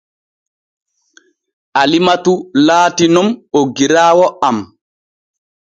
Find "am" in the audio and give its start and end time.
4.51-4.57